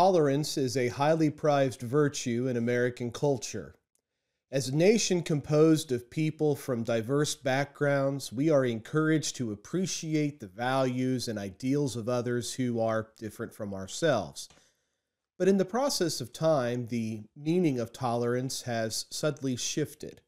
[0.00, 3.74] Tolerance is a highly prized virtue in American culture.
[4.50, 10.46] As a nation composed of people from diverse backgrounds, we are encouraged to appreciate the
[10.46, 14.48] values and ideals of others who are different from ourselves.
[15.38, 20.22] But in the process of time, the meaning of tolerance has subtly shifted.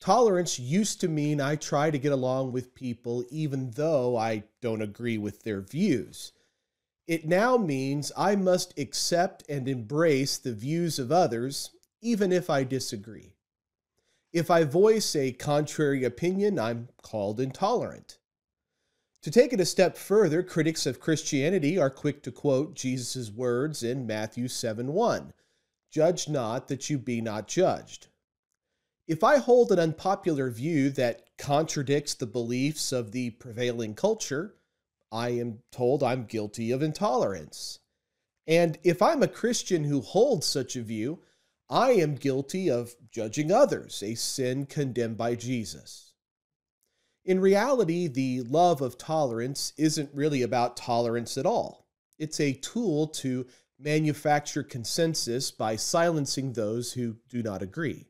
[0.00, 4.80] Tolerance used to mean I try to get along with people even though I don't
[4.80, 6.32] agree with their views.
[7.06, 12.64] It now means I must accept and embrace the views of others, even if I
[12.64, 13.34] disagree.
[14.32, 18.18] If I voice a contrary opinion, I'm called intolerant.
[19.22, 23.82] To take it a step further, critics of Christianity are quick to quote Jesus' words
[23.82, 25.32] in Matthew 7 1
[25.90, 28.08] Judge not that you be not judged.
[29.06, 34.54] If I hold an unpopular view that contradicts the beliefs of the prevailing culture,
[35.12, 37.78] I am told I'm guilty of intolerance.
[38.46, 41.20] And if I'm a Christian who holds such a view,
[41.68, 46.14] I am guilty of judging others, a sin condemned by Jesus.
[47.24, 51.86] In reality, the love of tolerance isn't really about tolerance at all.
[52.18, 53.46] It's a tool to
[53.78, 58.08] manufacture consensus by silencing those who do not agree.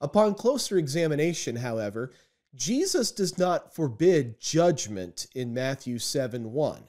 [0.00, 2.12] Upon closer examination, however,
[2.56, 6.88] Jesus does not forbid judgment in Matthew 7 1.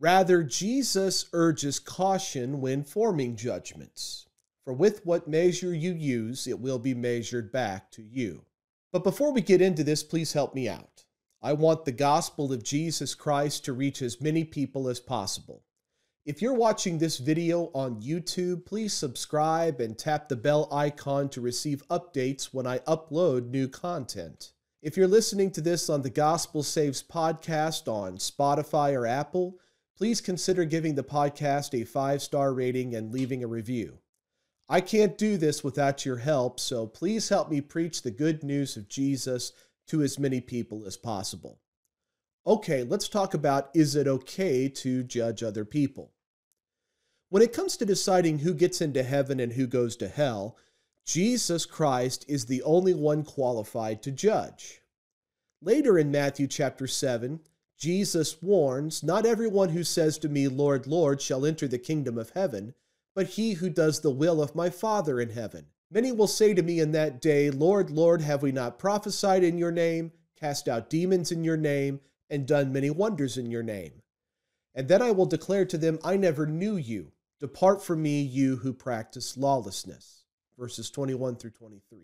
[0.00, 4.26] Rather, Jesus urges caution when forming judgments.
[4.64, 8.44] For with what measure you use, it will be measured back to you.
[8.92, 11.04] But before we get into this, please help me out.
[11.40, 15.62] I want the gospel of Jesus Christ to reach as many people as possible.
[16.26, 21.40] If you're watching this video on YouTube, please subscribe and tap the bell icon to
[21.40, 24.52] receive updates when I upload new content.
[24.80, 29.58] If you're listening to this on the Gospel Saves podcast on Spotify or Apple,
[29.96, 33.98] please consider giving the podcast a five star rating and leaving a review.
[34.68, 38.76] I can't do this without your help, so please help me preach the good news
[38.76, 39.52] of Jesus
[39.88, 41.58] to as many people as possible.
[42.46, 46.12] Okay, let's talk about is it okay to judge other people?
[47.30, 50.56] When it comes to deciding who gets into heaven and who goes to hell,
[51.08, 54.82] Jesus Christ is the only one qualified to judge.
[55.62, 57.40] Later in Matthew chapter 7,
[57.78, 62.32] Jesus warns, Not everyone who says to me, Lord, Lord, shall enter the kingdom of
[62.34, 62.74] heaven,
[63.14, 65.68] but he who does the will of my Father in heaven.
[65.90, 69.56] Many will say to me in that day, Lord, Lord, have we not prophesied in
[69.56, 74.02] your name, cast out demons in your name, and done many wonders in your name?
[74.74, 77.12] And then I will declare to them, I never knew you.
[77.40, 80.17] Depart from me, you who practice lawlessness.
[80.58, 81.98] Verses 21 through 23.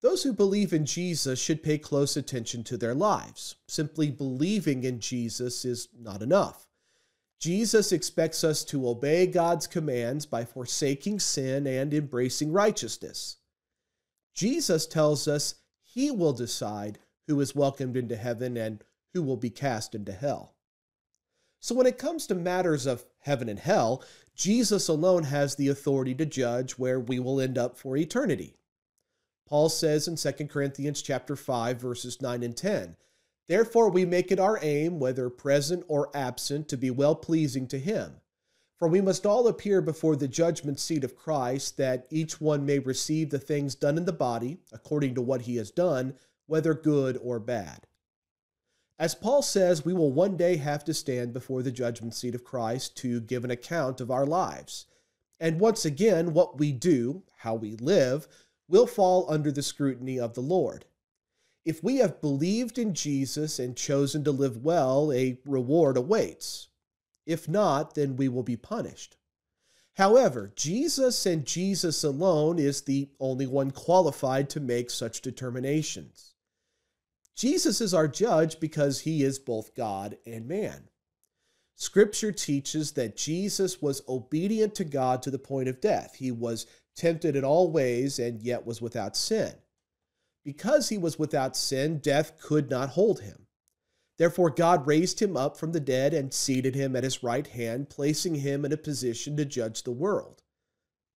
[0.00, 3.56] Those who believe in Jesus should pay close attention to their lives.
[3.66, 6.68] Simply believing in Jesus is not enough.
[7.40, 13.38] Jesus expects us to obey God's commands by forsaking sin and embracing righteousness.
[14.34, 18.84] Jesus tells us he will decide who is welcomed into heaven and
[19.14, 20.54] who will be cast into hell.
[21.60, 24.04] So, when it comes to matters of heaven and hell,
[24.34, 28.54] Jesus alone has the authority to judge where we will end up for eternity.
[29.48, 32.96] Paul says in 2 Corinthians chapter 5 verses 9 and 10,
[33.48, 37.78] Therefore we make it our aim, whether present or absent, to be well pleasing to
[37.78, 38.20] him.
[38.78, 42.78] For we must all appear before the judgment seat of Christ, that each one may
[42.78, 46.14] receive the things done in the body, according to what he has done,
[46.46, 47.87] whether good or bad.
[48.98, 52.42] As Paul says, we will one day have to stand before the judgment seat of
[52.42, 54.86] Christ to give an account of our lives.
[55.38, 58.26] And once again, what we do, how we live,
[58.68, 60.84] will fall under the scrutiny of the Lord.
[61.64, 66.68] If we have believed in Jesus and chosen to live well, a reward awaits.
[67.24, 69.16] If not, then we will be punished.
[69.94, 76.34] However, Jesus and Jesus alone is the only one qualified to make such determinations.
[77.38, 80.88] Jesus is our judge because he is both God and man.
[81.76, 86.16] Scripture teaches that Jesus was obedient to God to the point of death.
[86.16, 89.52] He was tempted in all ways and yet was without sin.
[90.44, 93.46] Because he was without sin, death could not hold him.
[94.18, 97.88] Therefore, God raised him up from the dead and seated him at his right hand,
[97.88, 100.42] placing him in a position to judge the world.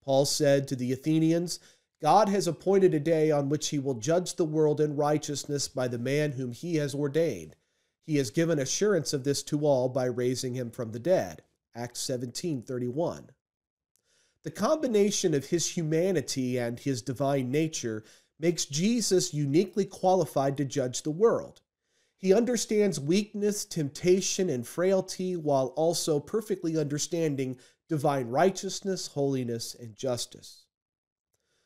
[0.04, 1.58] Paul said to the Athenians,
[2.02, 5.86] God has appointed a day on which he will judge the world in righteousness by
[5.86, 7.54] the man whom he has ordained.
[8.04, 11.44] He has given assurance of this to all by raising him from the dead.
[11.76, 13.30] Acts 17:31.
[14.42, 18.02] The combination of his humanity and his divine nature
[18.36, 21.60] makes Jesus uniquely qualified to judge the world.
[22.16, 27.58] He understands weakness, temptation, and frailty while also perfectly understanding
[27.88, 30.66] divine righteousness, holiness, and justice.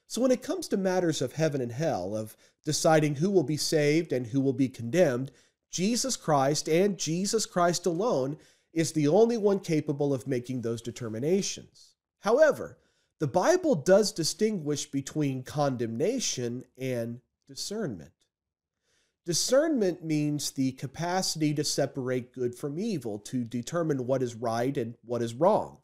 [0.06, 3.56] So, when it comes to matters of heaven and hell, of deciding who will be
[3.56, 5.32] saved and who will be condemned,
[5.70, 8.38] Jesus Christ and Jesus Christ alone
[8.72, 11.94] is the only one capable of making those determinations.
[12.20, 12.78] However,
[13.18, 18.12] the Bible does distinguish between condemnation and discernment.
[19.24, 24.94] Discernment means the capacity to separate good from evil, to determine what is right and
[25.04, 25.78] what is wrong.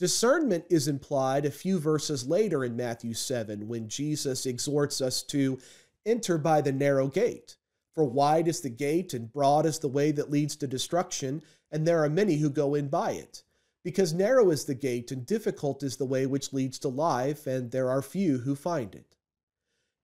[0.00, 5.58] Discernment is implied a few verses later in Matthew 7 when Jesus exhorts us to
[6.06, 7.56] enter by the narrow gate.
[7.94, 11.86] For wide is the gate and broad is the way that leads to destruction, and
[11.86, 13.42] there are many who go in by it.
[13.84, 17.70] Because narrow is the gate and difficult is the way which leads to life, and
[17.70, 19.16] there are few who find it.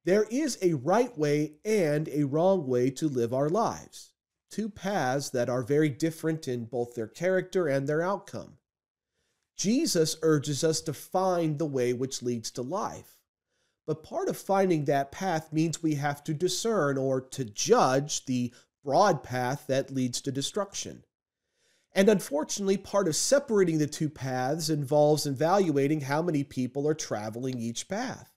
[0.04, 4.12] There is a right way and a wrong way to live our lives,
[4.50, 8.58] two paths that are very different in both their character and their outcome.
[9.56, 13.16] Jesus urges us to find the way which leads to life.
[13.86, 18.52] But part of finding that path means we have to discern or to judge the
[18.84, 21.04] broad path that leads to destruction.
[21.92, 27.58] And unfortunately, part of separating the two paths involves evaluating how many people are traveling
[27.58, 28.30] each path.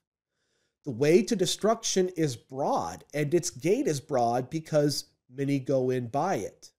[0.84, 6.06] The way to destruction is broad, and its gate is broad because many go in
[6.06, 6.70] by it.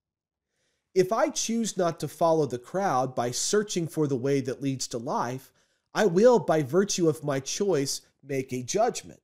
[0.94, 4.88] If I choose not to follow the crowd by searching for the way that leads
[4.90, 5.54] to life,
[5.94, 9.22] I will, by virtue of my choice, make a judgment.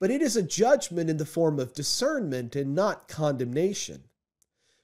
[0.00, 4.04] But it is a judgment in the form of discernment and not condemnation.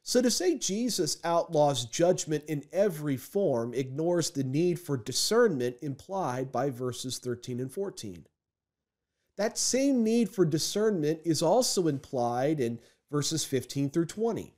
[0.02, 6.50] So to say Jesus outlaws judgment in every form ignores the need for discernment implied
[6.50, 8.26] by verses 13 and 14.
[9.36, 14.54] That same need for discernment is also implied in verses 15 through 20.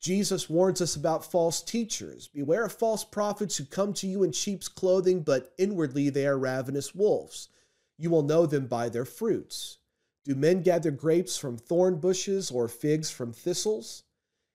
[0.00, 2.28] Jesus warns us about false teachers.
[2.28, 6.38] Beware of false prophets who come to you in sheep's clothing, but inwardly they are
[6.38, 7.48] ravenous wolves.
[7.96, 9.78] You will know them by their fruits.
[10.24, 14.04] Do men gather grapes from thorn bushes or figs from thistles?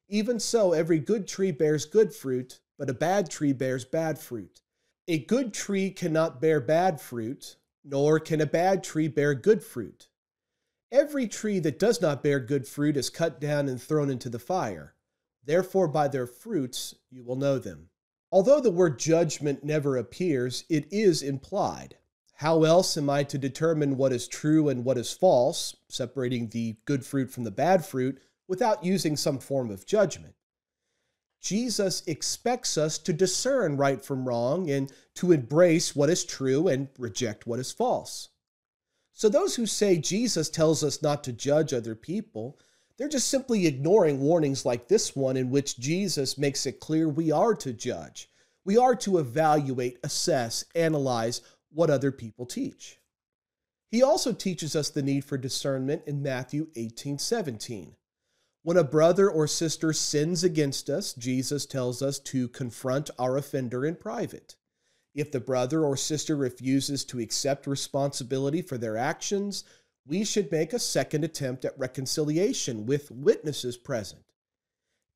[0.07, 4.61] Even so, every good tree bears good fruit, but a bad tree bears bad fruit.
[5.07, 10.07] A good tree cannot bear bad fruit, nor can a bad tree bear good fruit.
[10.91, 14.39] Every tree that does not bear good fruit is cut down and thrown into the
[14.39, 14.92] fire.
[15.45, 17.89] Therefore, by their fruits you will know them.
[18.31, 21.97] Although the word judgment never appears, it is implied.
[22.37, 26.77] How else am I to determine what is true and what is false, separating the
[26.85, 30.35] good fruit from the bad fruit, without using some form of judgment?
[31.41, 36.87] Jesus expects us to discern right from wrong and to embrace what is true and
[36.97, 38.29] reject what is false.
[39.11, 42.57] So, those who say Jesus tells us not to judge other people,
[42.97, 47.31] they're just simply ignoring warnings like this one, in which Jesus makes it clear we
[47.31, 48.29] are to judge.
[48.65, 52.99] We are to evaluate, assess, analyze what other people teach.
[53.89, 57.95] He also teaches us the need for discernment in Matthew 18 17.
[58.63, 63.85] When a brother or sister sins against us, Jesus tells us to confront our offender
[63.85, 64.55] in private.
[65.13, 69.63] If the brother or sister refuses to accept responsibility for their actions,
[70.05, 74.23] we should make a second attempt at reconciliation with witnesses present.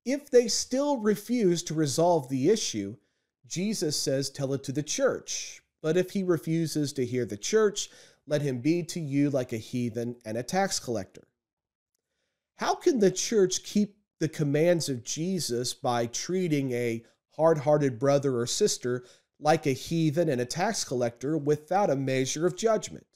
[0.04, 2.96] If they still refuse to resolve the issue,
[3.46, 5.62] Jesus says, Tell it to the church.
[5.82, 7.90] But if he refuses to hear the church,
[8.26, 11.28] let him be to you like a heathen and a tax collector.
[12.56, 17.04] How can the church keep the commands of Jesus by treating a
[17.36, 19.04] hard hearted brother or sister
[19.38, 23.06] like a heathen and a tax collector without a measure of judgment?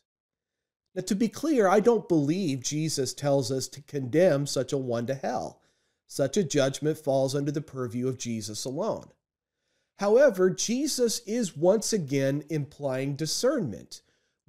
[0.94, 5.06] Now, to be clear, I don't believe Jesus tells us to condemn such a one
[5.06, 5.60] to hell.
[6.06, 9.08] Such a judgment falls under the purview of Jesus alone.
[9.98, 14.02] However, Jesus is once again implying discernment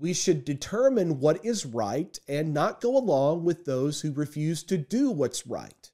[0.03, 4.77] we should determine what is right and not go along with those who refuse to
[4.77, 5.91] do what's right.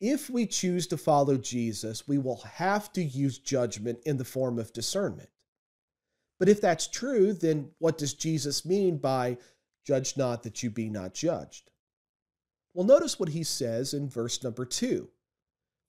[0.00, 4.58] If we choose to follow Jesus, we will have to use judgment in the form
[4.58, 5.28] of discernment.
[6.38, 9.38] But if that's true, then what does Jesus mean by
[9.84, 11.70] Judge not that you be not judged.
[12.72, 15.10] Well, notice what he says in verse number two.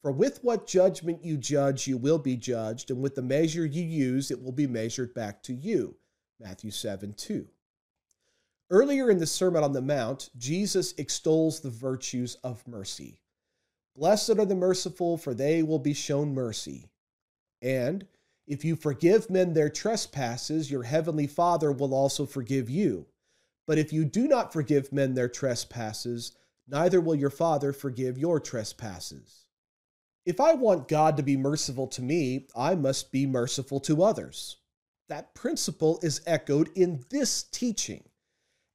[0.01, 3.81] For with what judgment you judge, you will be judged, and with the measure you
[3.81, 5.95] use, it will be measured back to you.
[6.39, 7.47] Matthew 7 2.
[8.69, 13.21] Earlier in the Sermon on the Mount, Jesus extols the virtues of mercy.
[13.95, 16.89] Blessed are the merciful, for they will be shown mercy.
[17.61, 18.05] And
[18.47, 23.07] if you forgive men their trespasses, your heavenly Father will also forgive you.
[23.65, 26.33] But if you do not forgive men their trespasses,
[26.67, 29.45] neither will your Father forgive your trespasses.
[30.25, 34.57] If I want God to be merciful to me, I must be merciful to others.
[35.07, 38.03] That principle is echoed in this teaching.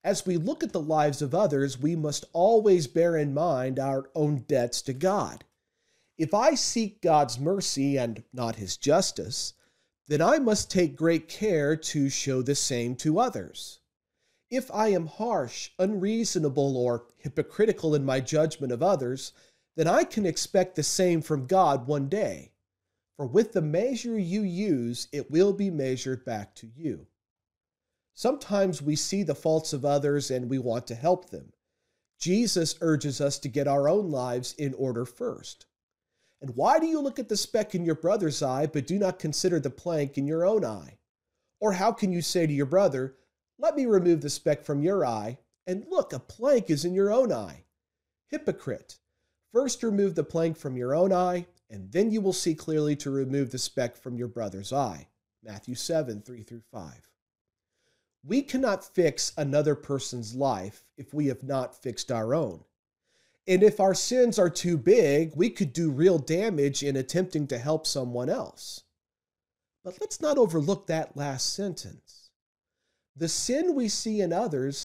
[0.02, 4.10] As we look at the lives of others, we must always bear in mind our
[4.14, 5.44] own debts to God.
[6.16, 9.54] If I seek God's mercy and not his justice,
[10.08, 13.80] then I must take great care to show the same to others.
[14.50, 19.32] If I am harsh, unreasonable, or hypocritical in my judgment of others,
[19.76, 22.52] then I can expect the same from God one day.
[23.16, 27.06] For with the measure you use, it will be measured back to you.
[28.14, 31.52] Sometimes we see the faults of others and we want to help them.
[32.18, 35.66] Jesus urges us to get our own lives in order first.
[36.40, 39.18] And why do you look at the speck in your brother's eye, but do not
[39.18, 40.98] consider the plank in your own eye?
[41.60, 43.16] Or how can you say to your brother,
[43.58, 47.12] Let me remove the speck from your eye, and look, a plank is in your
[47.12, 47.64] own eye?
[48.28, 48.98] Hypocrite!
[49.52, 53.10] First remove the plank from your own eye, and then you will see clearly to
[53.10, 55.08] remove the speck from your brother's eye.
[55.42, 57.10] Matthew 7 3 through 5.
[58.24, 62.64] We cannot fix another person's life if we have not fixed our own.
[63.50, 67.58] And if our sins are too big, we could do real damage in attempting to
[67.58, 68.84] help someone else.
[69.82, 72.30] But let's not overlook that last sentence.
[73.16, 74.78] The sin we see in others